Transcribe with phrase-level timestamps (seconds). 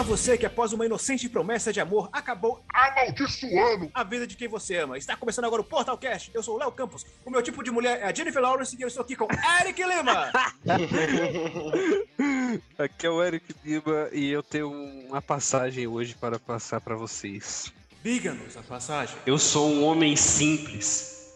[0.00, 4.48] Olá você que após uma inocente promessa de amor acabou amaldiçoando a vida de quem
[4.48, 4.96] você ama.
[4.96, 6.30] Está começando agora o Portal Cast.
[6.32, 7.04] Eu sou o Léo Campos.
[7.22, 9.28] O meu tipo de mulher é a Jennifer Lawrence e eu estou aqui com
[9.60, 10.32] Eric Lima.
[12.78, 17.70] Aqui é o Eric Lima e eu tenho uma passagem hoje para passar para vocês.
[18.02, 19.18] Diga-nos a passagem.
[19.26, 21.30] Eu sou um homem simples.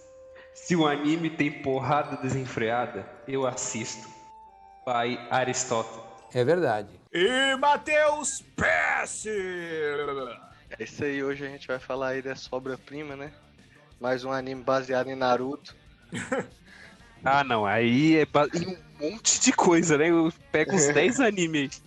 [0.55, 4.09] Se o anime tem porrada desenfreada, eu assisto.
[4.87, 6.03] Pai Aristóteles.
[6.33, 7.04] É verdade.
[7.15, 9.27] E Matheus PS.
[10.79, 13.33] É isso aí, hoje a gente vai falar aí da sobra-prima, né?
[14.01, 15.75] Mais um anime baseado em Naruto.
[17.27, 18.77] Ah, não, aí é ba- um
[19.13, 20.11] monte de coisa, né?
[20.11, 21.83] Eu pego uns 10 animes.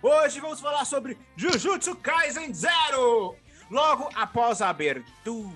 [0.00, 3.34] Hoje vamos falar sobre Jujutsu Kaisen Zero.
[3.68, 5.50] Logo após a abertura.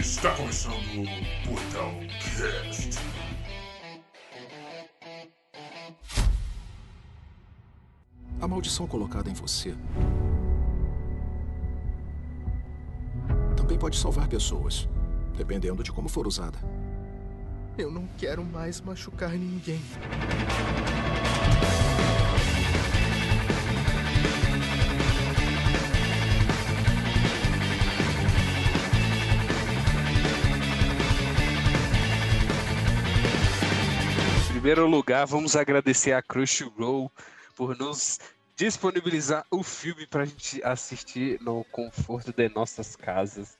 [0.00, 2.98] Está começando o Portal Cast.
[8.44, 9.74] A maldição colocada em você
[13.56, 14.86] também pode salvar pessoas,
[15.34, 16.58] dependendo de como for usada.
[17.78, 19.80] Eu não quero mais machucar ninguém.
[34.42, 37.10] Em primeiro lugar, vamos agradecer a Crunchyroll
[37.56, 38.18] por nos
[38.56, 43.58] disponibilizar o filme pra gente assistir no conforto de nossas casas.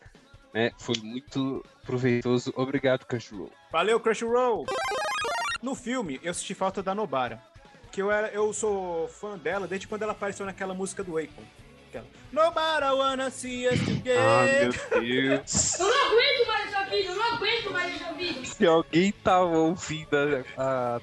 [0.52, 0.70] Né?
[0.78, 2.52] Foi muito proveitoso.
[2.56, 3.50] Obrigado, Crunchyroll.
[3.72, 4.66] Valeu, Crunchyroll!
[5.62, 7.42] No filme, eu senti falta da Nobara.
[7.90, 11.42] Que eu, era, eu sou fã dela desde quando ela apareceu naquela música do Akon.
[11.88, 12.06] Aquela.
[12.32, 14.74] Nobara wanna see us Ah, together.
[14.92, 15.74] meu Deus.
[15.78, 18.44] Eu não aguento mais essa vida, eu não aguento mais essa vida.
[18.44, 20.16] Se alguém tava ouvindo
[20.56, 21.00] a, a-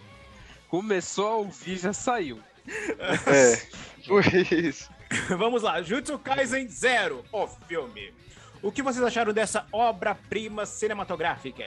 [0.70, 2.40] Começou a ouvir, já saiu.
[2.68, 3.56] É,
[4.06, 4.24] foi
[4.60, 4.90] isso.
[5.38, 8.14] Vamos lá, Jutsu Kaisen Zero, o filme.
[8.62, 11.64] O que vocês acharam dessa obra-prima cinematográfica?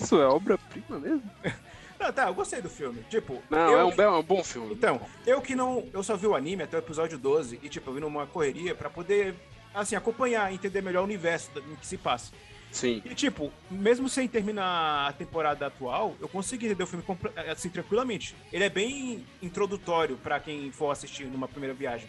[0.00, 1.22] Isso é obra-prima mesmo?
[1.98, 3.04] Não, tá, eu gostei do filme.
[3.08, 4.74] Tipo, Não, eu- é, um, be- é um bom filme.
[4.74, 5.88] Então, eu que não.
[5.92, 8.74] Eu só vi o anime até o episódio 12 e, tipo, eu vi numa correria
[8.74, 9.36] pra poder,
[9.72, 12.32] assim, acompanhar, entender melhor o universo em que se passa.
[12.72, 13.02] Sim.
[13.04, 17.04] E, tipo, mesmo sem terminar a temporada atual, eu consegui entender o filme
[17.48, 18.34] assim, tranquilamente.
[18.50, 22.08] Ele é bem introdutório pra quem for assistir numa primeira viagem.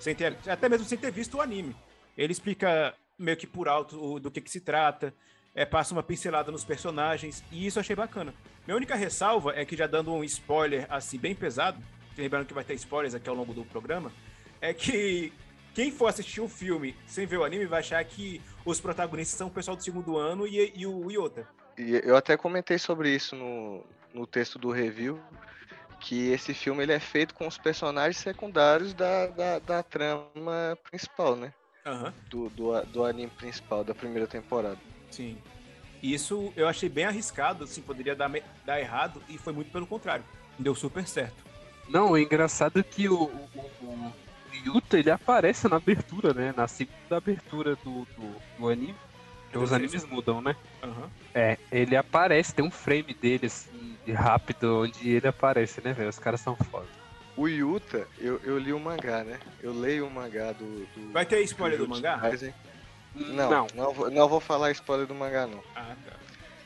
[0.00, 1.76] Sem ter, até mesmo sem ter visto o anime.
[2.18, 5.14] Ele explica meio que por alto do que, que se trata,
[5.54, 8.34] é, passa uma pincelada nos personagens, e isso eu achei bacana.
[8.66, 11.80] Minha única ressalva é que, já dando um spoiler assim, bem pesado,
[12.16, 14.12] lembrando que vai ter spoilers aqui ao longo do programa,
[14.60, 15.32] é que
[15.74, 19.48] quem for assistir o filme sem ver o anime vai achar que os protagonistas são
[19.48, 21.46] o pessoal do segundo ano e, e o Iota.
[21.78, 23.82] E eu até comentei sobre isso no,
[24.12, 25.18] no texto do review,
[26.00, 31.36] que esse filme ele é feito com os personagens secundários da, da, da trama principal,
[31.36, 31.52] né?
[31.86, 34.78] Aham, Do, do, do anime principal da primeira temporada.
[35.10, 35.38] sim.
[36.02, 38.30] Isso eu achei bem arriscado, assim, poderia dar,
[38.64, 40.24] dar errado, e foi muito pelo contrário.
[40.58, 41.44] Deu super certo.
[41.90, 44.12] Não, é engraçado que o, o, o- o
[44.64, 46.54] Yuta ele aparece na abertura, né?
[46.56, 48.94] Na segunda abertura do, do, do anime.
[49.54, 50.54] Os animes mudam, né?
[50.82, 51.10] Aham.
[51.34, 56.08] É, ele aparece, tem um frame dele assim, de rápido, onde ele aparece, né, velho?
[56.08, 56.86] Os caras são foda.
[57.36, 59.40] O Yuta, eu, eu li o mangá, né?
[59.62, 60.86] Eu leio o mangá do.
[60.86, 62.18] do Vai ter spoiler do Jujutsu mangá?
[62.20, 62.54] Kaisen.
[63.14, 65.62] Não, Não, não, vou, não vou falar spoiler do mangá, não.
[65.74, 66.16] Ah, tá.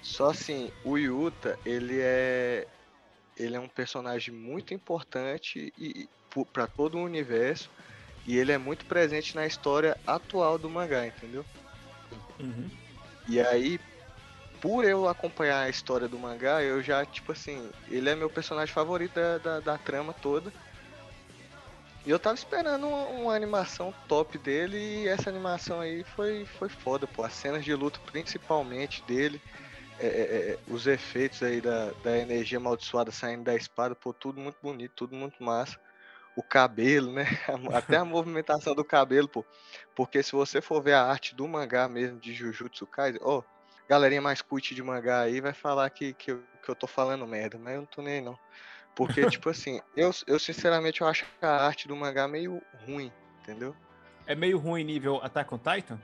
[0.03, 2.67] Só assim, o Yuta, ele é.
[3.37, 6.09] Ele é um personagem muito importante e,
[6.43, 7.69] para todo o universo.
[8.27, 11.45] E ele é muito presente na história atual do mangá, entendeu?
[12.41, 12.71] Uhum.
[13.29, 13.79] E aí,
[14.63, 18.75] por eu acompanhar a história do mangá, eu já, tipo assim, ele é meu personagem
[18.75, 20.51] favorito da, da, da trama toda.
[22.07, 26.69] E eu tava esperando uma, uma animação top dele e essa animação aí foi, foi
[26.69, 27.23] foda, pô.
[27.23, 29.41] As cenas de luta, principalmente dele,
[29.99, 34.41] é, é, é, os efeitos aí da, da energia amaldiçoada saindo da espada, pô, tudo
[34.41, 35.79] muito bonito, tudo muito massa.
[36.37, 37.25] O cabelo, né?
[37.73, 39.45] Até a movimentação do cabelo, pô.
[39.95, 43.43] Porque se você for ver a arte do mangá mesmo de Jujutsu Kaisen, ó,
[43.89, 47.27] galerinha mais cult de mangá aí vai falar que, que, eu, que eu tô falando
[47.27, 48.37] merda, mas eu não tô nem aí, não.
[48.95, 53.75] Porque, tipo assim, eu, eu sinceramente eu acho a arte do mangá meio ruim, entendeu?
[54.27, 56.01] É meio ruim nível Attack on Titan?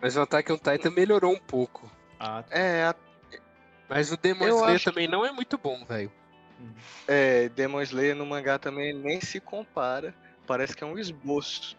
[0.00, 1.90] mas o Attack on Titan melhorou um pouco.
[2.18, 2.54] Ah, tá.
[2.54, 2.94] É, a-
[3.88, 6.12] Mas o Demon Slayer acho também não é muito bom, velho.
[7.06, 10.14] É, Demon Slayer no mangá também nem se compara.
[10.46, 11.76] Parece que é um esboço.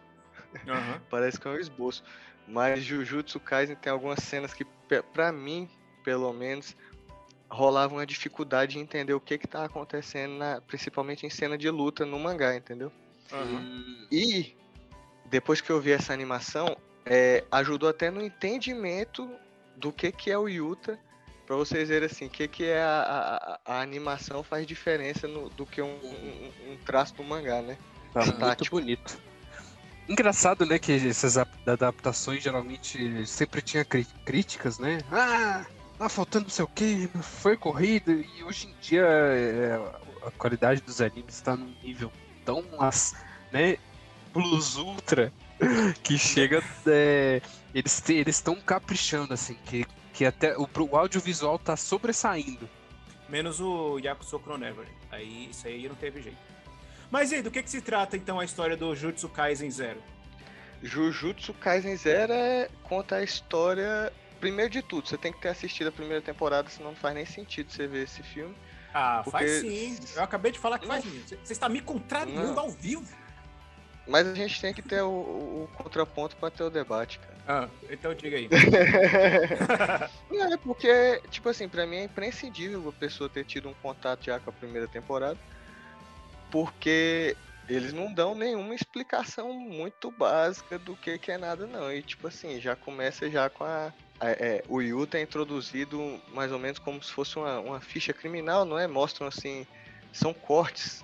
[0.68, 1.02] Aham.
[1.10, 2.04] Parece que é um esboço.
[2.48, 4.66] Mas Jujutsu Kaisen tem algumas cenas que,
[5.14, 5.68] pra mim,
[6.04, 6.76] pelo menos,
[7.50, 11.70] rolava uma dificuldade em entender o que que tá acontecendo, na- principalmente em cena de
[11.70, 12.92] luta no mangá, entendeu?
[13.34, 14.56] Hum, E
[15.26, 19.30] depois que eu vi essa animação, é, ajudou até no entendimento
[19.76, 21.00] do que que é o Yuta,
[21.46, 25.50] pra vocês verem assim, o que que é a, a- a- animação faz diferença no-
[25.50, 27.78] do que um, um- um traço do mangá, né?
[28.14, 28.76] tá muito Fantástico.
[28.78, 29.20] bonito.
[30.08, 35.00] Engraçado, né, que essas ap- adaptações geralmente sempre tinha críticas, né?
[35.12, 35.66] Ah,
[35.98, 39.76] tá faltando não sei o que, foi corrido, e hoje em dia é,
[40.26, 42.12] a qualidade dos animes tá num nível
[42.46, 42.64] tão,
[43.52, 43.78] né,
[44.32, 45.34] plus ultra,
[46.04, 47.42] que chega, é,
[47.74, 49.86] eles te- eles estão caprichando, assim, que,
[50.16, 52.70] que até o, o audiovisual tá sobressaindo.
[53.28, 54.88] Menos o Yakuza Chronever.
[55.12, 56.38] Aí, isso aí não teve jeito.
[57.12, 60.02] Mas e aí, do que, que se trata então a história do Jutsu Kaisen Zero?
[60.82, 64.12] Jujutsu Kaisen Zero é, conta a história.
[64.40, 67.26] Primeiro de tudo, você tem que ter assistido a primeira temporada, senão não faz nem
[67.26, 68.56] sentido você ver esse filme.
[68.94, 70.00] Ah, faz Porque- sim.
[70.16, 70.94] Eu acabei de falar que Não.
[70.94, 71.24] faz sim.
[71.28, 72.60] Você você está me contrariando Não.
[72.60, 73.06] ao vivo.
[74.08, 77.36] Mas a gente tem que ter o, o- contraponto pra ter o debate, cara.
[77.48, 78.48] Ah, então diga aí.
[80.30, 84.26] Não, é porque, tipo assim, pra mim é imprescindível a pessoa ter tido um contato
[84.26, 85.40] já com a primeira temporada.
[86.52, 87.36] Porque
[87.68, 91.92] eles não dão nenhuma explicação muito básica do que, que é nada, não.
[91.92, 93.92] E, tipo assim, já começa já com a.
[94.20, 98.14] a- é, o Yuta é introduzido mais ou menos como se fosse uma, uma ficha
[98.14, 98.88] criminal, não é?
[98.88, 99.66] Mostram assim.
[100.14, 101.04] São cortes.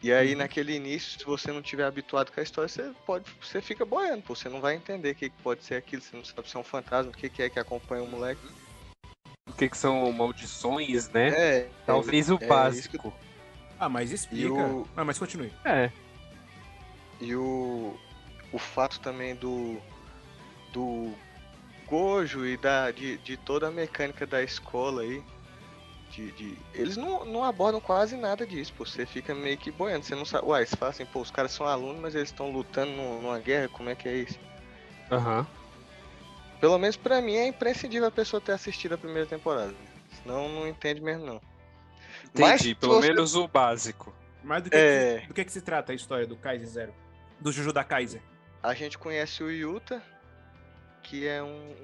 [0.00, 3.24] E aí, naquele início, se você não tiver habituado com a história, você pode.
[3.42, 4.34] Você fica boiando, pô.
[4.36, 6.60] Você não vai entender o que, que pode ser aquilo, você não sabe se é
[6.60, 8.40] um fantasma, o que, que é que acompanha o moleque.
[9.48, 11.28] O que, que são maldições, né?
[11.30, 13.12] É, Talvez o é que- básico.
[13.80, 14.52] Ah, mas explica.
[14.52, 15.52] O- Ah, mas continue.
[15.64, 15.90] É.
[17.20, 17.98] E o,
[18.52, 19.78] o fato também do,
[20.72, 21.12] do
[21.88, 25.22] Gojo e da, de, de toda a mecânica da escola aí.
[26.10, 28.84] De, de- eles não, não abordam quase nada disso, pô.
[28.84, 30.04] Você fica meio que boiando.
[30.04, 30.46] Você não sabe.
[30.46, 33.38] Uai, você fala assim, pô, os caras são alunos, mas eles estão lutando num- numa
[33.38, 34.38] guerra, como é que é isso?
[35.10, 35.46] Aham.
[36.60, 39.74] Pelo menos pra mim é imprescindível a pessoa ter assistido a primeira temporada.
[40.22, 41.40] Senão não entende mesmo, não.
[42.34, 44.12] Mas Entendi, se pelo você- menos o básico.
[44.42, 45.24] Mas do que, É.
[45.28, 46.94] do que, que se trata a história do Kaisen Zero?
[47.40, 48.20] Do Juju da Kaiser.
[48.62, 50.02] A gente conhece o Yuta,
[51.02, 51.74] que é um,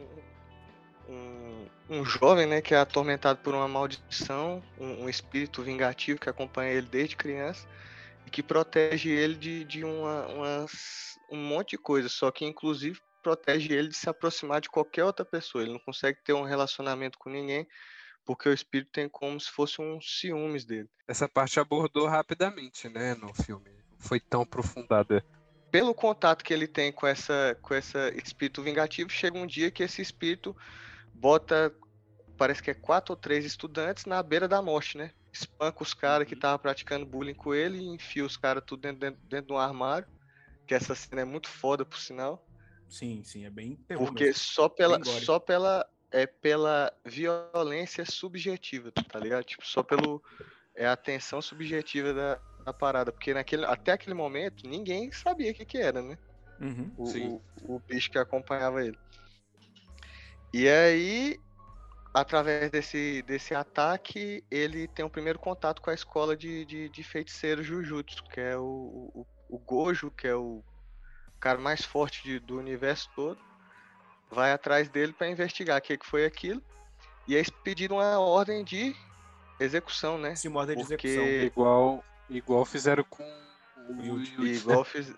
[1.09, 6.29] um, um jovem, né, que é atormentado por uma maldição, um, um espírito vingativo que
[6.31, 7.67] acompanha ele desde criança
[8.27, 13.01] e que protege ele de, de uma, umas- um monte de coisa, só que inclusive
[13.23, 15.63] protege ele de se aproximar de qualquer outra pessoa.
[15.65, 17.67] Ele não consegue ter um relacionamento com ninguém
[18.25, 20.89] porque o espírito tem como se fosse um ciúmes dele.
[21.09, 23.71] Essa parte abordou rapidamente, né, no filme.
[23.91, 25.25] Não foi tão aprofundada.
[25.71, 29.83] pelo contato que ele tem com essa com essa espírito vingativo, chega um dia que
[29.83, 30.57] esse espírito
[31.15, 31.75] bota,
[32.37, 35.13] parece que é quatro ou três estudantes na beira da morte, né?
[35.33, 39.01] Espanca os caras que estavam praticando bullying com ele e enfia os caras tudo dentro,
[39.01, 40.07] dentro, dentro de um armário.
[40.67, 42.47] Que essa cena é muito foda, por sinal.
[42.89, 44.41] Sim, sim, é bem terror Porque mesmo.
[44.41, 49.45] só pela, Bem só pela, é pela violência subjetiva, tá ligado?
[49.45, 50.23] Tipo, só pelo
[50.77, 55.55] é a tensão subjetiva da, da parada, porque naquele, até aquele momento ninguém sabia o
[55.55, 56.19] que que era, né?
[56.61, 56.93] Uhum.
[56.97, 58.99] O, o, o bicho que acompanhava ele.
[60.57, 61.41] E aí,
[62.15, 67.03] através desse, desse ataque, ele tem o primeiro contato com a escola de, de, de
[67.03, 68.63] feiticeiro Jujutsu, que é o,
[69.13, 70.63] o, o Gojo, que é o
[71.41, 73.41] cara mais forte de- do universo todo.
[74.31, 76.63] Vai atrás dele para investigar o que, que foi aquilo.
[77.27, 78.95] E eles pediram uma ordem de
[79.59, 80.37] execução, né?
[80.37, 81.47] Se morda de Porque- execução.
[81.47, 83.25] Igual, igual fizeram com
[83.89, 84.35] o Yuji.
[84.35, 84.51] Yuji, né?
[84.53, 85.13] Igual, fiz,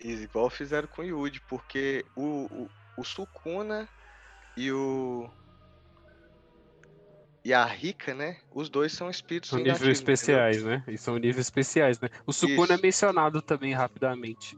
[0.00, 3.88] igual fizeram com o Yuji, porque o, o, o Sukuna
[4.56, 5.28] e o.
[7.44, 8.36] E a Rika, né?
[8.54, 10.12] Os dois são espíritos São níveis vingativos, entendeu?
[10.12, 10.84] especiais, né?
[10.86, 12.08] E são níveis especiais, né?
[12.24, 14.56] O Sukuna é mencionado também rapidamente.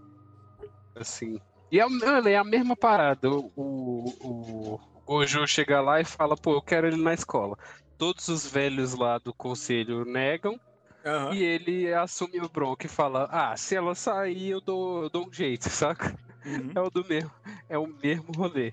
[0.94, 1.40] Assim.
[1.72, 1.84] E é,
[2.30, 3.30] é a mesma parada.
[3.30, 7.56] O, o, o Gojo chega lá e fala, pô, eu quero ele na escola.
[7.96, 10.60] Todos os velhos lá do conselho negam
[11.04, 11.34] Aham.
[11.34, 15.26] e ele assume o bronco e fala, ah, se ela sair eu dou, eu dou
[15.26, 16.14] um jeito, saca?
[16.44, 16.72] Uhum.
[16.74, 17.30] É o do mesmo,
[17.68, 18.72] é o mesmo rolê.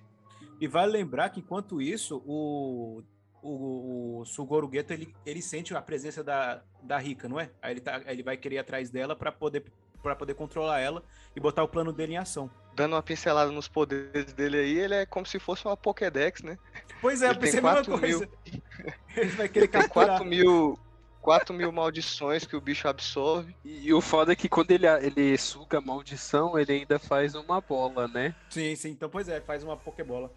[0.62, 3.02] E vale lembrar que enquanto isso, o,
[3.42, 7.50] o, o Sugoro Geto, ele, ele sente a presença da, da Rika, não é?
[7.60, 9.66] Aí ele, tá, ele vai querer ir atrás dela para poder,
[10.04, 11.04] pra poder controlar ela
[11.36, 12.48] e botar o plano dele em ação.
[12.76, 16.60] Dando uma pincelada nos poderes dele aí, ele é como se fosse uma Pokédex, né?
[17.02, 18.20] Pois é, eu Ele tem pensei a mesma 4 coisa.
[18.20, 18.30] mil.
[19.18, 20.18] Ele vai querer Ele tem capturar.
[20.20, 20.80] 4 mil,
[21.22, 23.56] 4 mil maldições que o bicho absorve.
[23.66, 27.34] E, e o foda é que quando ele, ele suga a maldição, ele ainda faz
[27.36, 28.36] uma bola, né?
[28.50, 28.90] Sim, sim.
[28.92, 30.32] Então, pois é, faz uma Pokébola.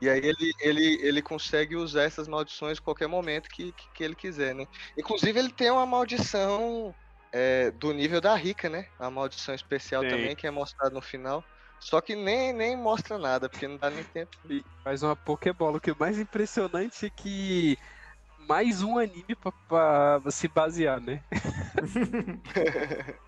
[0.00, 4.04] E aí ele, ele, ele consegue usar essas maldições a qualquer momento que, que, que
[4.04, 4.66] ele quiser, né?
[4.98, 6.92] Inclusive ele tem uma maldição
[7.32, 8.84] é, do nível da Rica, né?
[8.98, 10.10] A maldição especial Tem.
[10.10, 11.44] também, que é mostrada no final.
[11.78, 14.30] Só que nem, nem mostra nada, porque não dá nem tempo.
[14.50, 15.78] E faz uma Pokébola.
[15.78, 17.76] O que é mais impressionante é que
[18.48, 21.22] mais um anime pra, pra se basear, né?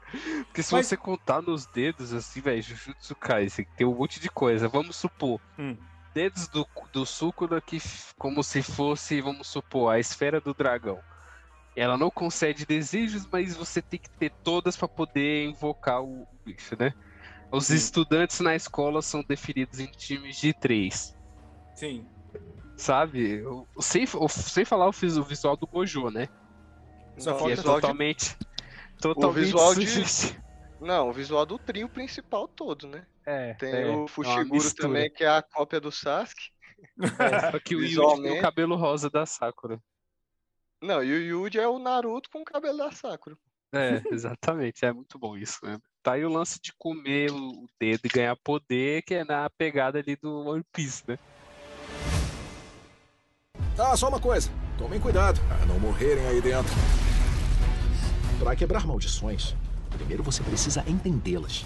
[0.47, 4.29] Porque se Mas- você contar nos dedos, assim, velho, Jujutsu Kaisen, tem um monte de
[4.29, 4.69] coisa.
[4.69, 5.77] Vamos supor, Hum.
[6.15, 7.79] Dedos do, do Sukuna que
[8.17, 10.99] como se fosse, vamos supor, a esfera do dragão.
[11.77, 16.29] Ela não concede desejos, mas você tem que ter todas pra poder invocar o, o
[16.45, 16.95] bicho, né?
[17.51, 21.15] Os estudantes na escola são definidos em times de três
[21.75, 22.07] Sim.
[22.77, 23.43] sabe?
[23.45, 26.29] O- Sem, o- sem falar o, vis- o visual do Gojo, né?
[27.19, 28.37] Só Não, Que é visual de- totalmente.
[29.01, 30.39] Totalmente visual de-
[30.81, 33.05] Não, o visual do trio principal todo, né?
[33.27, 34.89] É, Tem é, é o uma Fushiguro mistura.
[34.89, 36.53] também, que é a cópia do Sasuke.
[37.19, 39.81] É, só que o Yuji tem o cabelo rosa da Sakura.
[40.83, 43.37] Não, e o Yuji é o Naruto com o cabelo da Sakura.
[43.73, 44.85] É, exatamente.
[44.85, 45.79] É muito bom isso, né?
[46.03, 49.99] Tá aí o lance de comer o dedo e ganhar poder, que é na pegada
[49.99, 51.19] ali do One Piece, né?
[53.79, 54.51] Ah, só uma coisa.
[54.77, 56.73] Tomem cuidado a não morrerem aí dentro.
[58.39, 59.57] Para quebrar maldições,
[59.97, 61.65] primeiro você precisa entendê-las.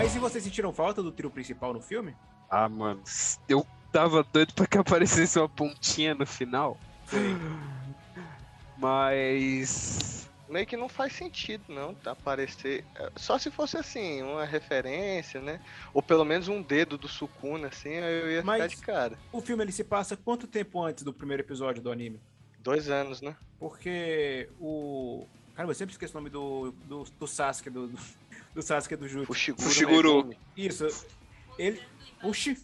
[0.00, 2.16] Mas e vocês sentiram falta do trio principal no filme?
[2.48, 3.02] Ah, mano,
[3.46, 6.78] eu tava doido pra que aparecesse uma pontinha no final.
[8.78, 10.26] Mas.
[10.48, 12.12] Meio que não faz sentido, não, tá?
[12.12, 12.82] Aparecer.
[12.94, 15.60] é, Só se fosse assim, uma referência, né?
[15.92, 19.18] Ou pelo menos um dedo do Sukuna, assim, eu ia ficar Mas- de cara.
[19.30, 22.18] O filme ele se passa quanto tempo antes do primeiro episódio do anime?
[22.60, 23.36] Dois anos, né?
[23.58, 25.26] Porque o.
[25.54, 27.98] Caramba, eu sempre esqueço o nome do, do, do Sasuke, do, do,
[28.54, 29.26] do Sasuke do Jutsu.
[29.26, 29.62] Fushiguro.
[29.68, 30.16] Fushiguro.
[30.16, 30.38] Megumi.
[30.56, 31.06] Isso.
[31.58, 31.80] Ele.
[32.22, 32.56] Oxi.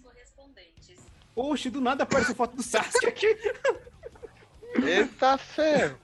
[1.35, 3.27] Oxi, do nada aparece foto do Sasuke aqui.
[4.85, 5.99] Eita ferro!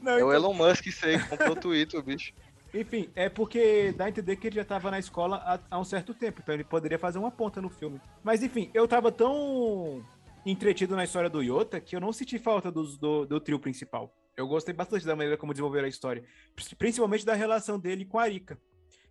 [0.00, 2.32] Não, É o então- Elon Musk isso aí, comprou o Twitter, o bicho.
[2.72, 5.84] Enfim, é porque dá a entender que ele já tava na escola há, há um
[5.84, 7.98] certo tempo, então ele poderia fazer uma ponta no filme.
[8.22, 10.04] Mas enfim, eu tava tão
[10.44, 14.14] entretido na história do Yota que eu não senti falta dos- do, do trio principal.
[14.36, 16.22] Eu gostei bastante da maneira como desenvolveram a história,
[16.54, 18.58] Pri- principalmente da relação dele com a Arika,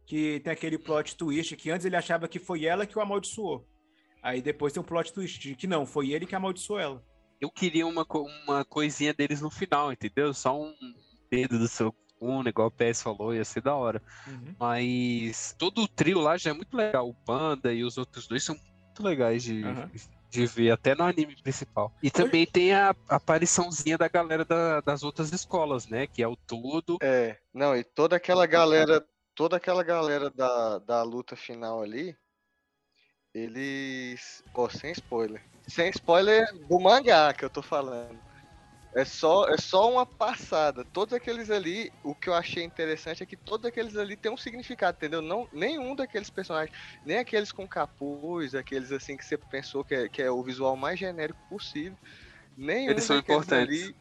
[0.08, 3.68] que tem aquele plot twist que antes ele achava que foi ela que o amaldiçoou.
[4.24, 7.04] Aí depois tem um plot twist de que não, foi ele que amaldiçoou ela.
[7.40, 8.06] Eu queria uma,
[8.48, 10.34] uma coisinha deles no final, entendeu?
[10.34, 10.74] Só um
[11.30, 14.02] dedo do seu um, igual o PS falou, ia ser da hora.
[14.60, 17.08] Mas todo o trio lá já é muito legal.
[17.08, 19.92] O Panda e os outros dois são muito legais de, Aham.
[20.32, 21.94] de ver, até no anime principal.
[22.02, 26.08] E também tem a apariçãozinha da galera da- das outras escolas, né?
[26.08, 26.98] Que é o Todo.
[27.04, 29.06] É, não, e toda aquela galera,
[29.38, 32.18] toda aquela galera da, da luta final ali,
[33.34, 34.44] eles.
[34.52, 35.42] Pô, sem spoiler.
[35.68, 38.20] Sem spoiler do mangá que eu tô falando.
[38.96, 40.84] É só, é só uma passada.
[40.84, 44.38] Todos aqueles ali, o que eu achei interessante é que todos aqueles ali têm um
[44.38, 45.22] significado, entendeu?
[45.22, 46.76] Não, nenhum daqueles personagens,
[47.06, 50.76] nem aqueles com capuz, aqueles assim que você pensou que é, que é o visual
[50.76, 51.98] mais genérico possível,
[52.58, 53.84] nenhum Eles são importantes.
[53.84, 53.96] ali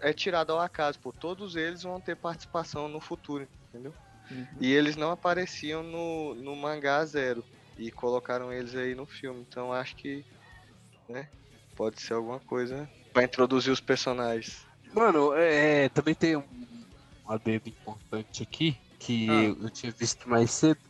[0.00, 1.12] é tirado ao acaso, pô.
[1.12, 3.92] Todos eles vão ter participação no futuro, entendeu?
[4.60, 7.44] E eles não apareciam no, no mangá zero.
[7.78, 9.40] E colocaram eles aí no filme.
[9.48, 10.24] Então acho que,
[11.08, 11.28] né?
[11.74, 14.66] Pode ser alguma coisa pra introduzir os personagens.
[14.94, 16.44] Mano, é, também tem um
[17.26, 19.44] adendo importante aqui, que Ah.
[19.64, 20.80] eu tinha visto mais cedo.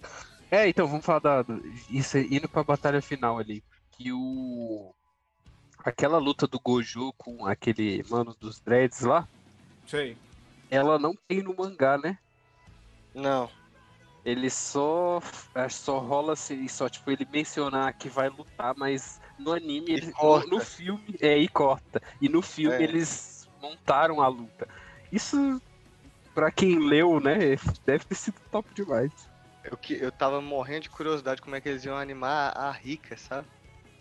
[0.50, 1.42] É, então, vamos falar da.
[1.42, 3.62] do- Isso, indo pra batalha final ali.
[3.92, 4.92] Que o.
[5.85, 9.26] Aquela luta do Gojo com aquele mano dos dreads lá,
[9.87, 10.16] Sei.
[10.70, 12.18] ela não tem no mangá, né?
[13.14, 13.50] Não.
[14.25, 15.21] Ele só.
[15.55, 20.07] que Só rola se só, tipo, ele mencionar que vai lutar, mas no anime, ele,
[20.07, 20.47] no, corta.
[20.49, 21.17] no filme.
[21.21, 22.02] É, e corta.
[22.21, 22.83] E no filme É.
[22.83, 24.69] eles montaram a luta.
[25.11, 25.61] Isso,
[26.35, 29.12] pra quem leu, né, deve ter sido top demais.
[29.64, 33.17] Eu, que, eu tava morrendo de curiosidade como é que eles iam animar a Rika,
[33.17, 33.47] sabe?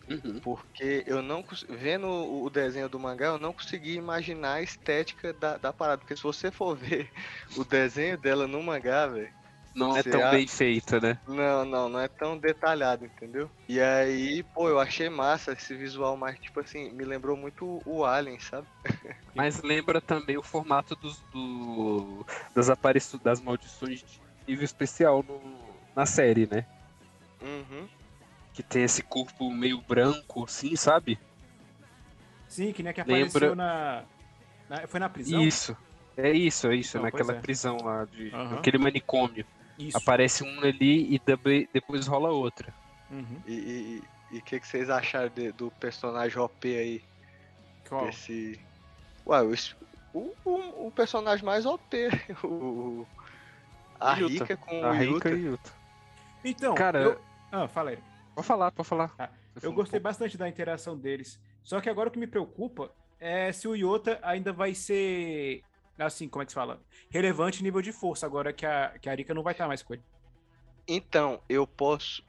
[0.10, 0.40] Uhum.
[0.42, 5.58] Porque eu não vendo o desenho do mangá, eu não consegui imaginar a estética da,
[5.58, 6.00] da parada.
[6.00, 7.12] Porque se você for ver
[7.58, 9.32] o desenho dela no mangá, velho.
[9.76, 11.20] Não é tão a- bem feito, né?
[11.28, 13.52] Não, não, não é tão detalhado, entendeu?
[13.68, 18.04] E aí, pô, eu achei massa esse visual mais, tipo assim, me lembrou muito o
[18.04, 18.68] Alien, sabe?
[19.36, 22.26] Mas lembra também o formato dos, do,
[22.56, 25.40] das aparições das maldições de nível especial no,
[25.96, 26.66] na série, né?
[27.42, 27.88] Uhum.
[28.54, 31.18] Que tem esse corpo meio branco, assim, sabe?
[32.48, 34.04] Sim, que nem a que Lembra- apareceu na,
[34.70, 35.42] na- Foi na prisão?
[35.42, 35.78] Isso.
[36.18, 37.40] É isso, é isso, Não, naquela é.
[37.40, 38.56] prisão lá, de, Aham.
[38.56, 39.46] naquele manicômio.
[39.78, 39.98] Isso.
[39.98, 41.22] Aparece um ali e
[41.72, 42.74] depois rola outra.
[43.10, 43.40] Uhum.
[43.48, 47.02] E o que, que vocês acharam de- do personagem OP aí?
[47.88, 48.06] Qual?
[48.08, 48.60] Desse.
[49.26, 49.42] Ué,
[50.14, 52.10] o, o, o, personagem mais OP.
[52.44, 53.08] O,
[54.00, 54.34] a Yuta.
[54.34, 55.30] Rika com A o Rika Yuta.
[55.30, 55.72] e Yuta.
[56.44, 57.22] Então, Cara, eu...
[57.52, 58.00] Ah, fala aí.
[58.40, 59.14] Pode falar, pode falar.
[59.20, 61.38] Ah, Você Eu gostei bastante da interação deles.
[61.62, 65.62] Só que agora o que me preocupa é se o Iota ainda vai ser,
[65.98, 66.80] assim, como é que se fala?
[67.12, 69.94] Relevante nível de força, agora que a, que a Arika não vai estar mais com
[69.94, 70.04] ele.
[70.88, 72.24] Então, eu posso.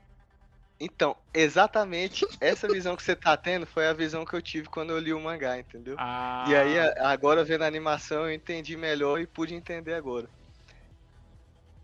[0.81, 4.91] Então, exatamente essa visão que você tá tendo foi a visão que eu tive quando
[4.91, 5.95] eu li o mangá, entendeu?
[5.99, 10.29] Ah, E aí, agora vendo a animação, eu entendi melhor e pude entender agora.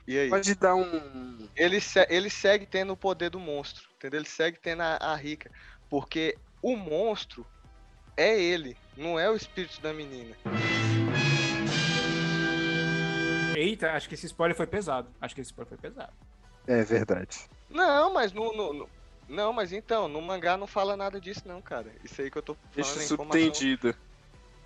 [0.06, 0.30] E aí?
[0.30, 1.48] Pode dar um.
[1.56, 4.20] Ele, se- ele segue tendo o poder do monstro, entendeu?
[4.20, 5.50] Ele segue tendo a, a Rika.
[5.90, 7.46] Porque o monstro
[8.16, 10.36] é ele, não é o espírito da menina.
[13.56, 15.08] Eita, acho que esse spoiler foi pesado.
[15.20, 16.12] Acho que esse spoiler foi pesado.
[16.66, 17.38] É verdade.
[17.70, 18.88] Não, mas no, no- no-
[19.28, 21.90] Não, mas então, no mangá não fala nada disso não, cara.
[22.04, 23.40] Isso aí que eu tô falando Deixa é informação,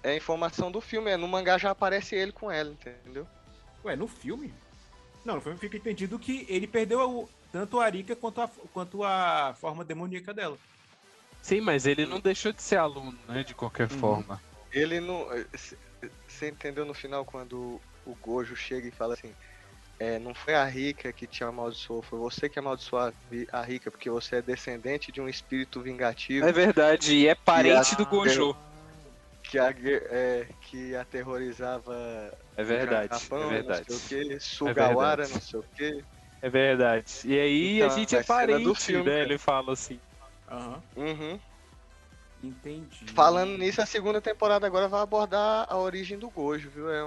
[0.02, 1.11] é informação do filme.
[1.11, 3.26] É, no mangá já aparece ele com ela, entendeu?
[3.85, 4.52] Ué, no filme?
[5.25, 9.05] Não, no filme fica entendido que ele perdeu o- tanto a Arika quanto a, quanto
[9.05, 10.59] a forma demoníaca dela.
[11.43, 13.43] Sim, mas ele não deixou de ser aluno, né?
[13.43, 13.99] De qualquer Uhum.
[13.99, 14.43] forma.
[14.73, 15.27] Ele não.
[16.29, 19.35] Você entendeu no final quando o Gojo chega e fala assim:
[19.99, 23.12] é, não foi a Rika que te amaldiçoou, foi você que amaldiçoou
[23.53, 27.93] a Rika, porque você é descendente de um espírito vingativo É verdade, e é parente
[27.93, 28.57] E a- do Gojo.
[29.50, 31.92] Que, a, é, que aterrorizava
[32.57, 33.87] É o verdade, Japão, é verdade.
[33.88, 35.35] não sei o que, Sugawara, verdade.
[35.35, 36.04] não sei o que.
[36.42, 37.23] É verdade.
[37.25, 39.23] E aí Então, a gente é cena do parente, filme, né?
[39.23, 40.00] Ele fala assim.
[40.49, 41.40] Aham, Uhum.
[42.42, 43.07] entendi.
[43.14, 46.88] Falando nisso, a segunda temporada agora vai abordar a origem do Gojo, viu?
[46.90, 47.00] É,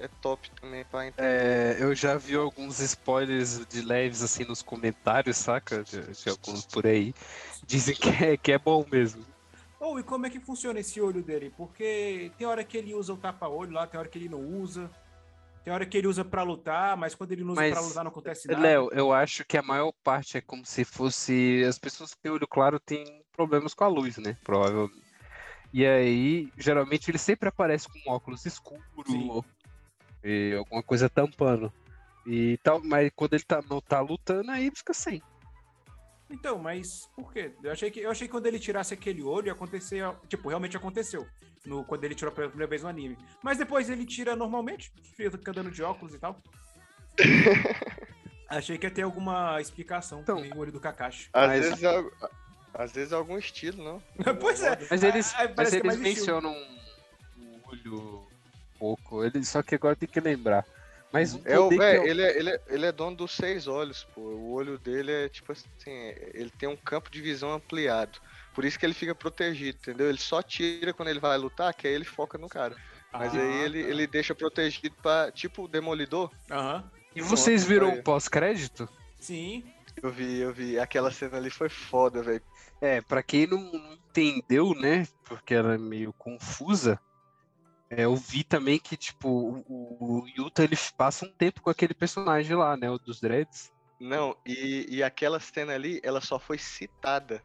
[0.00, 1.28] é- é top também pra entender.
[1.32, 5.84] É, eu já vi alguns spoilers de leves assim nos comentários, saca?
[5.84, 7.12] De, de alguns por aí.
[7.66, 9.26] Dizem que é, que é bom mesmo.
[9.80, 11.52] Ou e como é que funciona esse olho dele?
[11.56, 14.90] Porque tem hora que ele usa o tapa-olho lá, tem hora que ele não usa.
[15.64, 18.04] Tem hora que ele usa pra lutar, mas quando ele não usa Mas, pra lutar
[18.04, 18.60] não acontece nada.
[18.60, 21.64] Léo, eu acho que a maior parte é como se fosse.
[21.66, 24.36] As pessoas que têm olho claro têm problemas com a luz, né?
[24.44, 25.02] Provavelmente.
[25.72, 29.42] E aí, geralmente, ele sempre aparece com um óculos escuro Sim.
[30.24, 31.72] e alguma coisa tampando.
[32.26, 35.22] E tal, mas quando ele tá, não tá lutando, aí ele fica sem.
[36.30, 37.52] Então, mas por quê?
[37.62, 40.76] Eu achei que eu achei que quando ele tirasse aquele olho ia acontecer, tipo, realmente
[40.76, 41.26] aconteceu.
[41.66, 43.18] No, quando ele tirou pela primeira vez no anime.
[43.42, 46.40] Mas depois ele tira normalmente, fica andando de óculos e tal.
[48.48, 50.36] achei que ia ter alguma explicação Então.
[50.48, 51.28] com o olho do Kakashi.
[51.32, 52.04] Às, Mas- vezes, é,
[52.74, 54.02] às vezes é algum estilo, não?
[54.40, 54.78] pois é.
[54.90, 56.52] Mas eles, Ah, ah, mas parece que é eles mencionam
[57.36, 58.26] um olho
[58.78, 59.24] pouco.
[59.24, 60.64] Ele, só que agora tem que lembrar.
[61.12, 63.16] Mas um É o, poder que véi, eu- ele, é, ele, é, ele é dono
[63.16, 64.20] dos seis olhos, pô.
[64.20, 65.66] O olho dele é tipo assim,
[66.34, 68.20] ele tem um campo de visão ampliado.
[68.54, 70.08] Por isso que ele fica protegido, entendeu?
[70.08, 72.76] Ele só tira quando ele vai lutar, que aí ele foca no cara.
[73.12, 73.88] Mas Ah, aí ele, tá.
[73.88, 75.32] ele deixa protegido pra.
[75.32, 76.30] Tipo o demolidor.
[76.50, 76.88] Aham.
[77.14, 78.88] E vocês viram o pós-crédito?
[79.18, 79.64] Sim.
[80.00, 80.78] Eu vi, eu vi.
[80.78, 82.42] Aquela cena ali foi foda, velho.
[82.80, 85.06] É, pra quem não, não entendeu, né?
[85.24, 87.00] Porque ela é meio confusa.
[87.90, 91.92] É, eu vi também que, tipo, o, o Yuta ele passa um tempo com aquele
[91.94, 92.88] personagem lá, né?
[92.90, 93.70] O dos Dreads.
[93.98, 97.44] Não, e, e aquela cena ali, ela só foi citada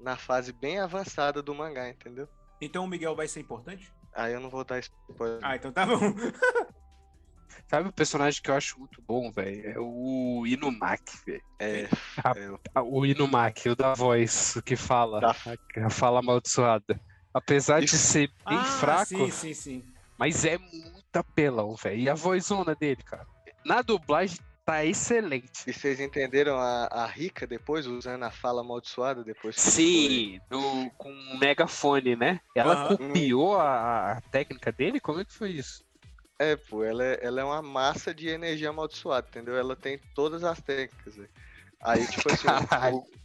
[0.00, 2.28] na fase bem avançada do mangá, entendeu?
[2.60, 3.94] Então o Miguel vai ser importante?
[4.12, 5.40] Aí eu não vou dar spoiler.
[5.42, 5.98] Ah, então tá bom.
[7.70, 9.68] Sabe o personagem que eu acho muito bom, velho?
[9.70, 11.42] É o Inumaki, velho.
[11.58, 11.84] É,
[12.24, 15.20] Ah, é, Ah, O Inumaki, o da voz, o que fala.
[15.20, 15.36] Da-
[15.84, 17.00] A fala amaldiçoada.
[17.34, 19.84] Apesar de ser bem ah, fraco, Sim, sim, sim.
[20.16, 22.00] mas é muito apelão, velho.
[22.00, 23.26] E a vozona dele, cara.
[23.66, 25.68] Na dublagem tá excelente.
[25.68, 29.56] E vocês entenderam a, a Rika depois, usando a fala amaldiçoada depois?
[29.56, 32.40] Sim, no- com um megafone, né?
[32.54, 32.96] Ela Aham.
[32.96, 35.00] copiou a, a técnica dele?
[35.00, 35.82] Como é que foi isso?
[36.38, 39.56] É, pô, ela é, ela é uma massa de energia amaldiçoada, entendeu?
[39.56, 41.16] Ela tem todas as técnicas.
[41.16, 41.30] velho.
[41.82, 42.48] Aí, tipo assim,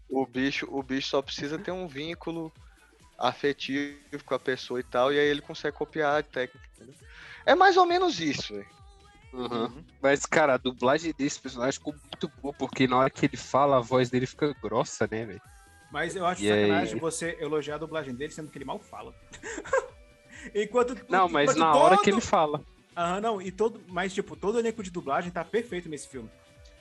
[0.09, 2.51] o, o bicho, o bicho só precisa ter um vínculo
[3.19, 6.95] afetivo com a pessoa e tal, e aí ele consegue copiar a técnica, entendeu?
[7.45, 8.67] É mais ou menos isso, velho.
[9.31, 9.83] Uhum.
[10.01, 13.77] Mas, cara, a dublagem desse personagem ficou muito boa, porque na hora que ele fala,
[13.77, 15.41] a voz dele fica grossa, né, velho?
[15.91, 16.61] Mas eu acho E aí?
[16.67, 19.13] sacanagem você elogiar a dublagem dele, sendo que ele mal fala.
[20.55, 22.63] enquanto, Não, mas enquanto na hora todo- que ele fala.
[22.95, 23.81] Aham, não, e todo.
[23.87, 26.29] Mas, tipo, todo o elenco de dublagem tá perfeito nesse filme.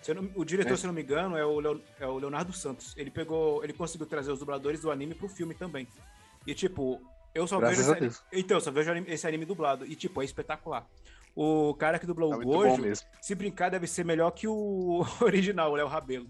[0.02, 0.76] Se eu não- o diretor, É.
[0.76, 2.94] se eu não me engano, é o, Leo- é o Leonardo Santos.
[2.96, 3.62] Ele pegou.
[3.62, 5.86] Ele conseguiu trazer os dubladores do anime pro filme também.
[6.46, 7.00] E, tipo,
[7.34, 8.16] eu só Graças vejo esse anime.
[8.32, 9.84] Então, eu só vejo esse anime dublado.
[9.86, 10.86] E, tipo, é espetacular.
[11.34, 13.06] O cara que dublou Tá o Gojo, mesmo.
[13.22, 16.28] se brincar, deve ser melhor que o original, o Léo Rabelo.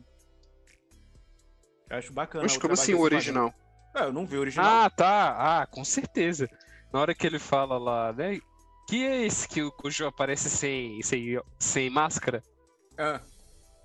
[1.89, 2.43] Eu acho bacana.
[2.43, 3.53] Mas o como assim o original?
[3.97, 4.67] É, eu não vi o original.
[4.67, 5.61] Ah, tá.
[5.63, 6.49] Ah, com certeza.
[6.93, 8.39] Na hora que ele fala lá, né?
[8.87, 12.43] Que é esse que o Gojo aparece sem, sem, sem máscara?
[12.99, 13.21] Ah,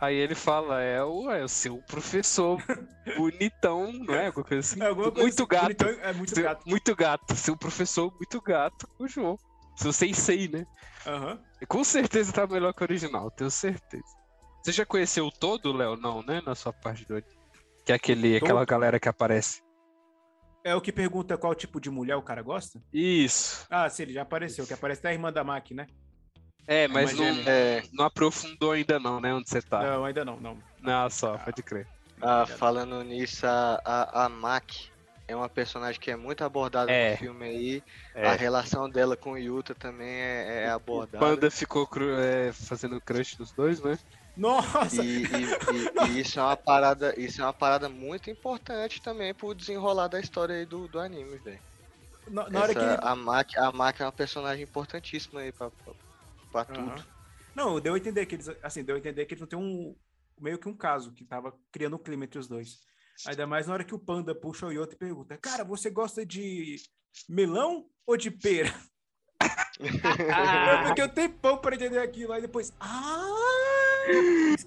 [0.03, 2.57] Aí ele fala, é o, é o seu professor
[3.17, 4.27] bonitão, não é?
[4.27, 4.81] Alguma coisa assim.
[4.83, 5.63] é alguma coisa muito gato.
[5.65, 6.63] bonitão, É muito Seu- gato.
[6.69, 7.35] Muito gato.
[7.35, 9.37] Seu professor muito gato, Gojo.
[9.77, 10.65] Seu sensei, né?
[11.07, 11.39] Aham.
[11.67, 14.03] Com certeza tá melhor que o original, tenho certeza.
[14.61, 15.95] Você já conheceu o todo, Léo?
[15.95, 16.41] Não, né?
[16.45, 17.21] Na sua parte do
[17.85, 19.61] Que é aquele, aquela galera que aparece.
[20.65, 22.81] É o que pergunta qual tipo de mulher o cara gosta?
[22.93, 23.65] Isso.
[23.69, 25.87] Ah, sim, ele já apareceu, que aparece até a irmã da Mac, né?
[26.67, 29.33] É, mas não, É, não aprofundou ainda não, né?
[29.33, 29.81] Onde você tá.
[29.83, 30.57] Não, ainda não, não.
[30.81, 31.87] Não, só, pode crer.
[32.21, 34.63] ah, falando nisso, a, a, a Mac
[35.27, 37.11] é uma personagem que é muito abordada É.
[37.11, 37.83] no filme aí.
[38.15, 38.27] É.
[38.27, 41.19] A relação dela com o Yuta também é, é O abordada.
[41.19, 43.97] Panda ficou cru- é, fazendo crush dos dois, né?
[44.35, 45.03] Nossa!
[45.03, 49.33] E, e- e- e isso é uma parada, isso é uma parada muito importante também
[49.33, 51.59] pro desenrolar da história aí do, do anime, velho.
[52.29, 52.97] Na, na hora Essa- que ele...
[53.01, 55.93] a Mac, a Mac é uma personagem importantíssima aí pra, pra,
[56.53, 57.05] pra tudo.
[57.53, 58.47] Não, deu a entender que eles.
[58.63, 59.95] Assim, deu a entender que eles não tem um.
[60.39, 62.79] Meio que um caso, que tava criando um clima entre os dois.
[63.27, 66.25] Ainda mais na hora que o panda puxa o Yoto e pergunta: Cara, você gosta
[66.25, 66.77] de
[67.29, 68.73] melão ou de pera?
[69.79, 72.31] Eu fiquei um tempão pra entender aquilo.
[72.33, 72.73] Aí depois.
[72.79, 73.27] Ah!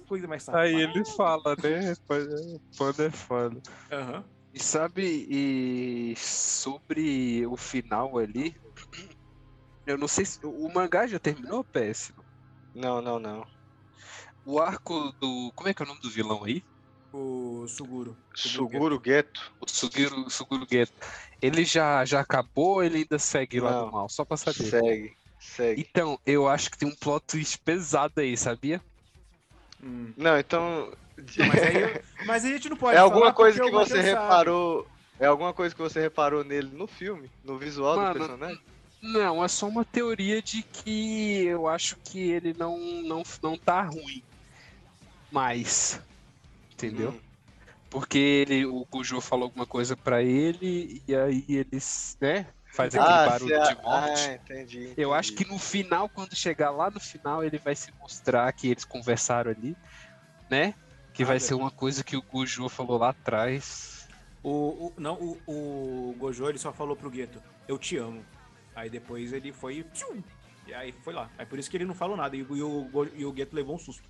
[0.07, 0.63] Coisa mais safada.
[0.63, 1.93] Aí ele fala, né?
[2.07, 3.61] Panda- Panda é foda.
[3.91, 4.23] Aham.
[4.53, 8.55] E sabe, e sobre o final ali,
[9.87, 10.39] eu não sei se.
[10.43, 12.11] O mangá já terminou, PS?
[12.75, 13.47] Não, não, não.
[14.45, 15.51] O arco do.
[15.55, 16.63] Como é que é o nome do vilão aí?
[17.11, 18.15] O Suguro.
[18.35, 19.51] Suguro Gueto.
[19.59, 20.93] O Sugiro, Suguro Geto.
[21.41, 23.85] Ele já, já acabou ou ele ainda segue lá Não.
[23.85, 24.09] do mal?
[24.09, 24.69] Só pra saber.
[24.69, 25.81] Segue, segue.
[25.81, 28.81] Então, eu acho que tem um plot twist pesado aí, sabia?
[29.81, 30.13] Hum.
[30.17, 30.91] Não, então.
[31.17, 34.87] Mas, aí, mas aí a gente não pode é alguma falar coisa que você reparou.
[35.19, 37.31] É alguma coisa que você reparou nele no filme?
[37.43, 38.61] No visual Mano, do personagem?
[39.01, 43.83] Não, é só uma teoria de que eu acho que ele não, não, não tá
[43.83, 44.23] ruim.
[45.31, 45.99] Mas.
[46.73, 47.11] Entendeu?
[47.11, 47.19] Hum.
[47.89, 52.45] Porque ele, o Gojo falou alguma coisa pra ele e aí eles, né?
[52.73, 53.85] Faz aquele Ah, barulho de morte.
[53.85, 55.45] Ah, entendi, Eu acho entendi.
[55.45, 59.51] que no final, quando chegar lá no final, ele vai se mostrar que eles conversaram
[59.51, 59.75] ali,
[60.49, 60.73] né?
[61.13, 64.05] Que vai Ah, ser uma coisa que o Gojo falou lá atrás.
[64.43, 68.23] O, o- não, o, o Gojo ele só falou pro Gueto, eu te amo.
[68.77, 69.83] Aí depois ele foi.
[69.91, 70.21] tchum,
[70.67, 71.31] e aí foi lá.
[71.35, 72.35] Aí por isso que ele não falou nada.
[72.37, 72.55] E, o-
[73.15, 74.03] e o, Gueto levou um susto.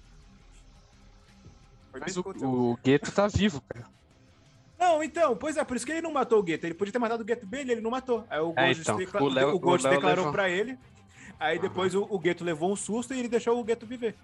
[1.97, 3.85] Mas o, o Geto tá vivo, cara.
[4.77, 6.65] Não, então, pois é, por isso que ele não matou o Gueto.
[6.67, 8.25] Ele podia ter matado o Gueto bem, ele não matou.
[8.29, 10.77] Aí o É, Gojo, então, decla- o o o declarou levou- pra ele.
[11.39, 14.15] Aí depois o, o Gueto levou um susto e ele deixou o Gueto viver.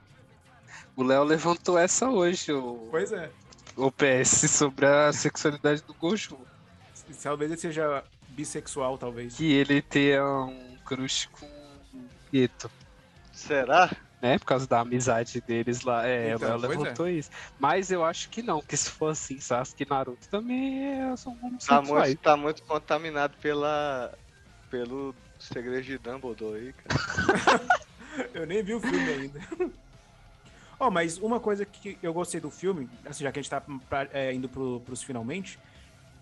[0.95, 3.31] O Léo levantou essa hoje, o, Pois é.
[3.77, 6.37] o PS, sobre a sexualidade do Gojo.
[7.23, 8.03] Talvez ele seja
[8.35, 9.35] bissexual, talvez.
[9.35, 12.01] Que ele tenha um crush com o
[12.33, 12.69] Geto.
[13.31, 13.89] Será?
[14.21, 14.39] Né?
[14.39, 16.07] Por causa da amizade deles lá.
[16.07, 16.77] É, Então, Léo pois é.
[16.83, 17.29] levantou isso.
[17.59, 21.35] Mas eu acho que não, que se for assim, Sasuke e Naruto também é- são
[21.35, 22.07] Tá homossexuais.
[22.09, 24.13] muito, tá muito contaminado pela.
[24.69, 27.61] pelo segredo de Dumbledore aí, cara.
[28.33, 29.39] Eu nem vi o filme ainda.
[30.79, 33.61] Ó, mas uma coisa que eu gostei do filme, assim, já que a gente tá
[33.89, 35.57] pra- é, indo pro, pros finalmente,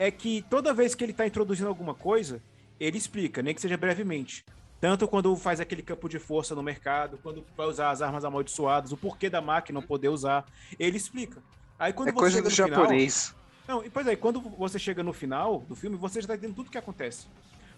[0.02, 2.42] é que toda vez que ele tá introduzindo alguma coisa,
[2.80, 4.44] ele explica, nem que seja brevemente.
[4.80, 8.92] Tanto quando faz aquele campo de força no mercado, quando vai usar as armas amaldiçoadas,
[8.92, 10.44] o porquê da máquina não poder usar,
[10.80, 11.44] ele explica.
[11.78, 13.36] Aí quando É você coisa chega do no final, japonês.
[13.68, 16.56] não, e pois é, quando você chega no final do filme, você já tá entendendo
[16.56, 17.28] tudo o que acontece.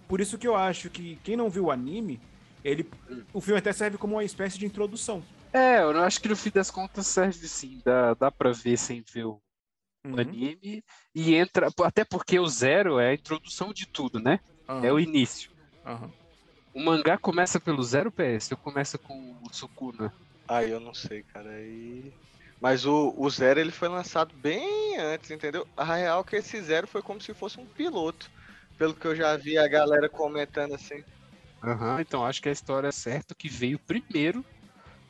[0.07, 2.21] Por isso que eu acho que quem não viu o anime,
[2.63, 2.89] ele,
[3.33, 5.21] o filme até serve como uma espécie de introdução.
[5.51, 7.81] É, eu acho que no fim das contas serve sim.
[7.83, 9.41] Dá, dá pra ver sem ver o
[10.05, 10.19] Uhum.
[10.19, 10.83] anime.
[11.15, 11.69] E entra.
[11.83, 14.39] Até porque o zero é a introdução de tudo, né?
[14.67, 15.49] Aham, É o início.
[15.85, 16.13] aham.
[16.73, 20.13] O mangá começa pelo zero PS, ou começa com o Sukuna?
[20.47, 21.49] Aí eu não sei, cara.
[21.51, 22.13] Aí.
[22.59, 25.65] Mas o, o Zero ele foi lançado bem antes, entendeu?
[25.75, 28.29] A real é que esse Zero foi como se fosse um piloto.
[28.77, 31.01] Pelo que eu já vi a galera comentando assim.
[31.63, 34.45] Aham, então acho que a história certa que veio primeiro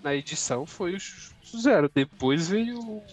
[0.04, 1.00] na edição foi o
[1.62, 1.90] Zero.
[1.94, 3.06] Depois veio o-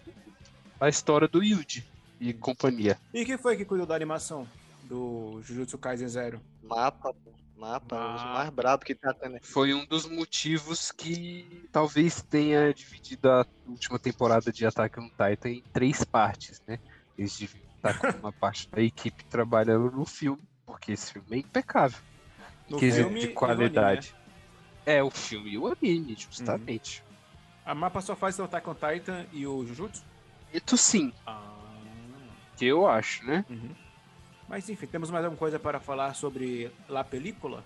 [0.80, 1.84] a história do Yuji
[2.18, 2.98] e companhia.
[3.14, 4.46] E quem foi que cuidou da animação
[4.84, 6.40] do Jujutsu Kaisen Zero?
[6.62, 7.14] Mapa.
[7.56, 8.32] Mapa, é os Ah.
[8.34, 9.38] mais brabos que tá tendo.
[9.42, 15.50] Foi um dos motivos que talvez tenha dividido a última temporada de Attack on Titan
[15.50, 16.78] em três partes, né?
[17.18, 21.36] Eles deviam estar com uma parte da equipe trabalhando no filme, porque esse filme é
[21.40, 21.98] impecável.
[22.68, 24.14] No quesito filme de qualidade.
[24.14, 24.20] anime,
[24.86, 27.04] É, o filme e o anime, justamente.
[27.66, 30.02] A mapa só faz o Attack on Titan e o Jujutsu?
[30.52, 31.40] Isso sim, Ah.
[32.56, 33.44] que eu acho, né?
[33.48, 33.70] Uhum.
[34.48, 37.62] Mas enfim, temos mais alguma coisa para falar sobre La Película?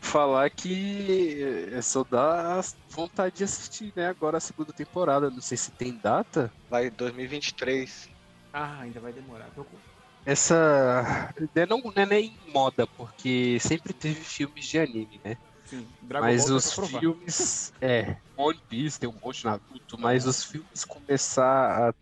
[0.00, 4.06] Falar que é só dá vontade de assistir, né?
[4.08, 5.30] Agora a segunda temporada.
[5.30, 6.50] Não sei se tem data.
[6.70, 8.08] Vai 2023.
[8.52, 9.46] Ah, ainda vai demorar.
[9.54, 9.76] Tô com-
[10.24, 11.32] Essa.
[11.54, 15.36] né, Não, não é nem moda, porque sempre teve filmes de anime, né?
[15.66, 17.72] Sim, Dragon mas Ball os filmes.
[17.80, 21.94] É, One Piece tem um monte de Naruto, mas os filmes começar a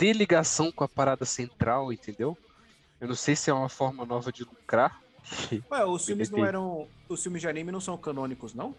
[0.00, 2.36] ter ligação com a parada central, entendeu?
[2.98, 4.98] Eu não sei se é uma forma nova de lucrar.
[5.70, 6.88] Ué, os filmes não eram.
[7.06, 8.74] Os filmes de anime não são canônicos, não?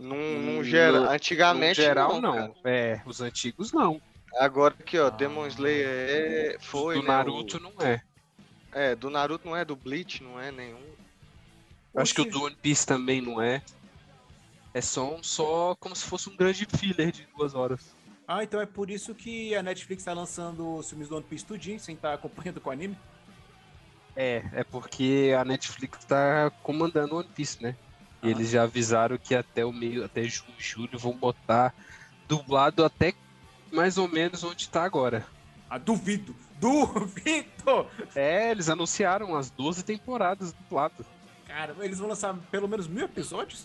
[0.00, 1.00] Num, num gera...
[1.00, 2.34] no- Antigamente no geral, não.
[2.34, 2.54] não.
[2.64, 4.00] É, os antigos não.
[4.38, 5.10] Agora aqui, ó, Ah.
[5.10, 6.56] Demon Slayer é...
[6.60, 8.02] foi, do né, Naruto o- não é.
[8.72, 10.80] É, do Naruto não é, do Bleach não é nenhum.
[11.94, 13.62] Eu Acho que o do One Piece também não é.
[14.72, 17.93] É só, um, só como se fosse um grande filler de duas horas.
[18.26, 21.44] Ah, então é por isso que a Netflix tá lançando os filmes do One Piece
[21.44, 22.96] tudinho, sem estar acompanhando com o anime?
[24.16, 27.76] É, é porque a Netflix tá comandando One Piece, né?
[28.22, 28.30] E Ah.
[28.30, 31.74] eles já avisaram que até o meio, até junho, julho, vão botar
[32.26, 33.12] dublado até
[33.72, 35.26] mais ou menos onde tá agora.
[35.68, 36.34] Ah, duvido!
[36.58, 37.90] Duvido!
[38.14, 41.04] É, eles anunciaram as 12 temporadas dublado.
[41.54, 43.64] Cara, eles vão lançar pelo menos mil episódios?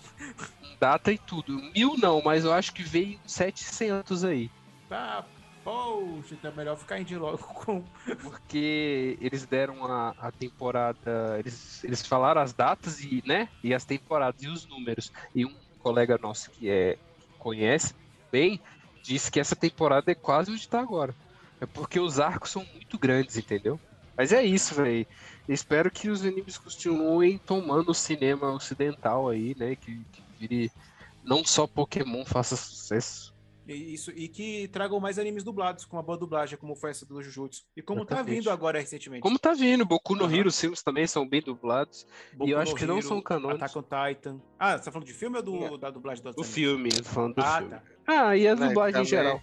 [0.80, 1.60] Data e tudo.
[1.75, 4.52] Mil não, mas eu acho que veio 700 aí.
[4.88, 5.25] Tá,
[5.63, 7.84] poxa, então é melhor ficar indo logo com.
[8.21, 11.36] Porque eles deram a, a temporada.
[11.39, 13.49] Eles, eles falaram as datas e, né?
[13.63, 15.12] E as temporadas e os números.
[15.34, 16.95] E um colega nosso que é
[17.39, 17.95] conhece
[18.32, 18.62] bem
[19.02, 21.15] disse que essa temporada é quase onde tá agora.
[21.60, 23.80] É porque os arcos são muito grandes, entendeu?
[24.19, 25.08] Mas é isso, velho.
[25.47, 29.77] Espero que os animes continuem tomando o cinema ocidental aí, né?
[29.77, 30.71] Que, que vire.
[31.23, 33.34] Não só Pokémon faça sucesso.
[33.65, 37.21] Isso, e que tragam mais animes dublados, com uma boa dublagem, como foi essa do
[37.21, 37.63] Jujutsu.
[37.77, 38.39] E como tá Exatamente.
[38.39, 39.21] vindo agora recentemente.
[39.21, 40.36] Como tá vindo, Boku no Aham.
[40.36, 42.05] Hero, os filmes também são bem dublados.
[42.34, 43.63] Boku e eu acho que não Hero, são canônicos.
[43.63, 44.41] Attack on Titan.
[44.60, 47.10] Ah, você tá falando de filme ou do, da dublagem do Do filme, eu tô
[47.10, 47.69] falando do Ah, filme.
[47.75, 47.84] tá.
[48.05, 49.41] Ah, e a Né, dublagem em também- geral.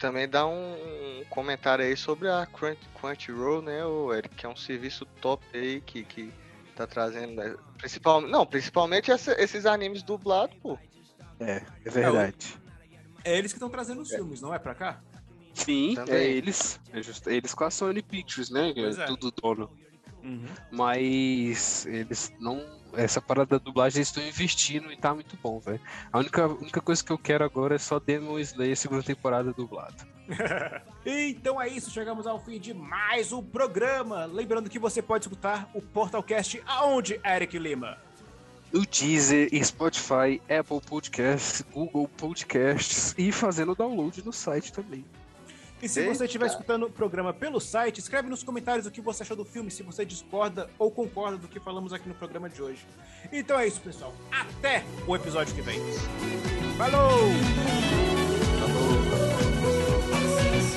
[0.00, 0.72] Também dá um,
[1.20, 5.44] um comentário aí sobre a Crunch, Crunchyroll, né, o Eric, que é um serviço top
[5.52, 6.32] aí que, que
[6.74, 10.78] tá trazendo, né, principal, não, principalmente essa- esses animes dublados, pô.
[11.38, 12.58] É, é verdade.
[13.22, 15.00] É eles que estão trazendo os filmes, não é pra cá?
[15.52, 16.14] Sim, Também.
[16.14, 16.80] é eles.
[16.92, 18.72] É just- eles com a Sony Pictures, né?
[18.74, 19.06] Pois é é.
[19.06, 19.70] tudo dono.
[20.22, 20.46] Uhum.
[20.70, 22.64] Mas eles não.
[22.94, 25.80] Essa parada da dublagem eles estão investindo e tá muito bom, velho.
[26.12, 30.06] A única, única coisa que eu quero agora é só Demon Slayer segunda temporada dublado.
[31.04, 34.26] Então é isso, chegamos ao fim de mais um programa.
[34.26, 37.96] Lembrando que você pode escutar o Portalcast aonde, Eric Lima?
[38.70, 45.04] No Deezer, Spotify, Apple Podcasts, Google Podcasts e fazendo download no site também.
[45.82, 49.22] E se você estiver escutando o programa pelo site, escreve nos comentários o que você
[49.22, 52.60] achou do filme, se você discorda ou concorda do que falamos aqui no programa de
[52.62, 52.86] hoje.
[53.32, 54.14] Então é isso, pessoal.
[54.30, 55.80] Até o episódio que vem.
[56.76, 57.20] Falou!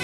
[0.00, 0.03] Oh,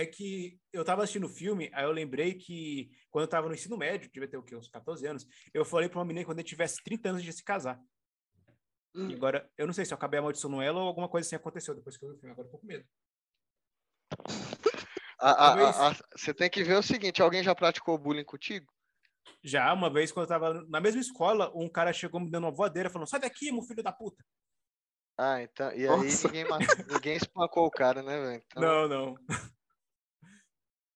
[0.00, 3.54] é que eu tava assistindo o filme, aí eu lembrei que quando eu tava no
[3.54, 4.56] ensino médio, devia ter o quê?
[4.56, 7.32] Uns 14 anos, eu falei pra uma menina que quando eu tivesse 30 anos de
[7.32, 7.80] se casar.
[8.94, 11.74] E agora, eu não sei se eu acabei amaldiçoando ela ou alguma coisa assim aconteceu
[11.74, 12.84] depois que eu vi o filme, agora eu tô com medo.
[16.16, 18.66] Você tem que ver o seguinte, alguém já praticou bullying contigo?
[19.44, 22.50] Já, uma vez, quando eu tava na mesma escola, um cara chegou me dando uma
[22.52, 24.24] voadeira, falando, sai daqui, meu filho da puta.
[25.16, 26.26] Ah, então, e aí Nossa.
[26.26, 26.44] ninguém,
[26.88, 28.42] ninguém espancou o cara, né, velho?
[28.46, 29.14] Então, Não, não.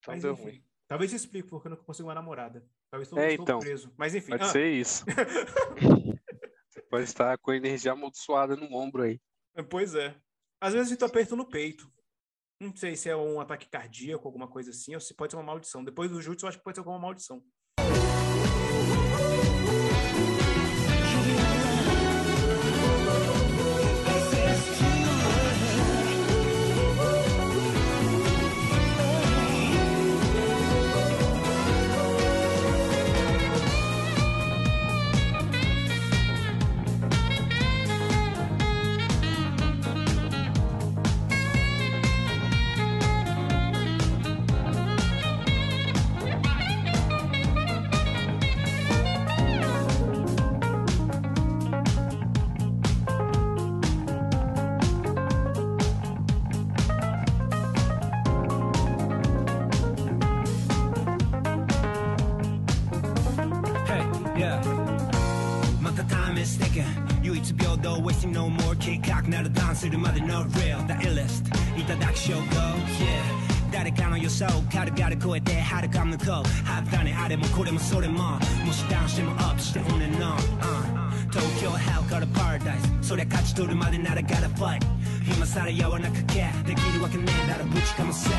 [0.04, 0.42] Então Mas deu enfim.
[0.42, 0.64] ruim.
[0.86, 2.64] Talvez isso explique porque eu não consigo uma namorada.
[2.90, 3.58] Talvez eu É, estou então.
[3.58, 3.92] preso.
[3.96, 4.32] Mas enfim.
[4.32, 5.04] Pode ah, ser isso.
[6.68, 9.20] Você pode estar com a energia amaldiçoada no ombro aí.
[9.70, 10.14] Pois é.
[10.60, 11.90] Às vezes eu sinto aperto no peito.
[12.60, 15.42] Não sei se é um ataque cardíaco, alguma coisa assim, ou se pode ser uma
[15.42, 15.82] maldição.
[15.84, 17.42] Depois do jutsu, eu acho que pode ser alguma maldição.
[77.56, 78.38] これもそれも。
[78.64, 80.38] もしダウンしてもアップしてオンエンオン、
[81.30, 84.80] 東京 hell から paradise そりゃ勝ち取るまでならガラファイ
[85.36, 88.30] 今さら柔らかけできるわけねえだろぶちかませ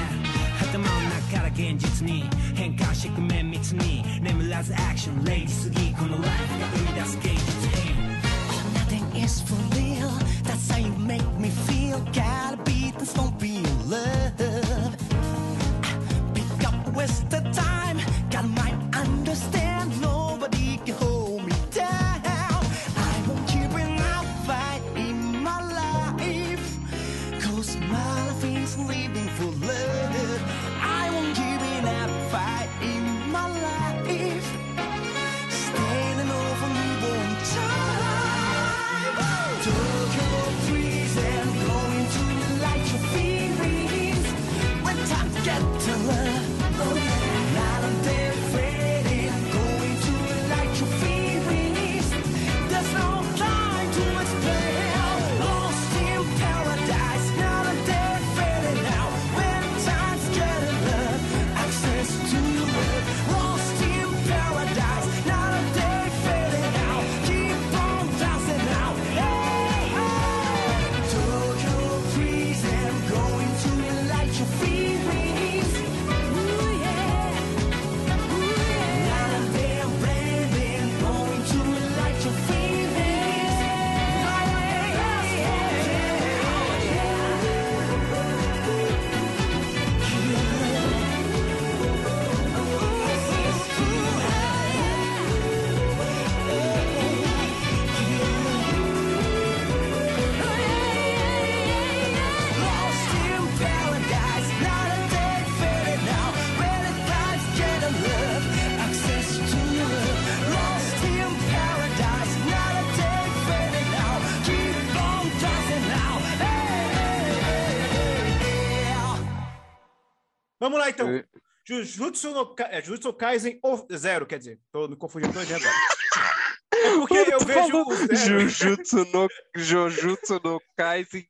[120.75, 121.09] Vamos lá, então.
[121.09, 121.23] Eu-
[121.67, 124.59] Jujutsu no, é, Jujutsu Kaisen ou Zero, quer dizer.
[124.71, 125.71] Tô me confundindo dia agora.
[126.77, 128.49] É porque eu vejo o Zero.
[128.49, 131.25] Jujutsu no, Jujutsu no Kaisen,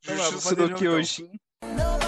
[0.00, 0.78] Jujutsu no então.
[0.78, 1.30] Kyojin.
[1.62, 2.07] No